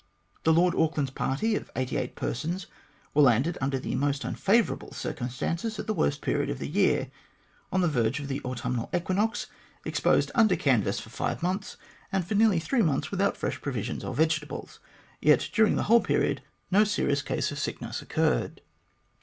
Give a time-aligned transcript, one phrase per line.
[0.45, 2.65] The Lord Auckland's party of eighty eight persons
[3.13, 7.11] were landed under most unfavourable circum stances, at the worst period of the year,
[7.71, 9.45] on the verge of the autumnal equinox,
[9.85, 11.77] exposed under canvas for five months,
[12.11, 14.79] and for nearly three months without fresh provisions or vegetables;
[15.21, 16.41] yet during the whole period
[16.71, 18.61] no serious case of sickness occurred.